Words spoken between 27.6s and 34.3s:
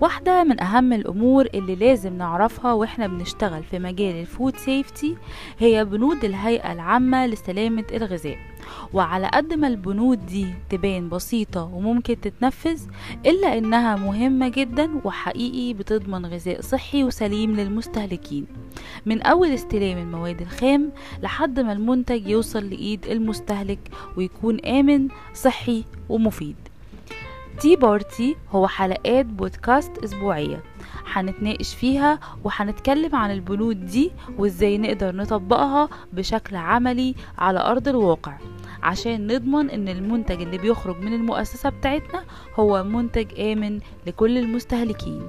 Tea Party هو حلقات بودكاست أسبوعية. هنتناقش فيها وهنتكلم عن البنود دي